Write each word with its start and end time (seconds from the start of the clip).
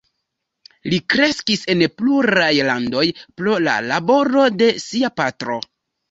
Li 0.91 0.97
kreskis 1.13 1.65
en 1.73 1.83
pluraj 2.01 2.47
landoj, 2.69 3.03
pro 3.41 3.53
la 3.67 3.75
laboro 3.91 4.47
de 4.63 4.71
sia 4.85 5.13
patro. 5.23 5.59